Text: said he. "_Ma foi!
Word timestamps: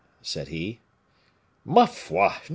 said 0.23 0.47
he. 0.47 0.79
"_Ma 1.63 1.87
foi! 1.87 2.31